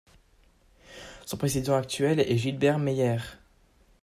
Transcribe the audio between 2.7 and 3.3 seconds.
Meyer.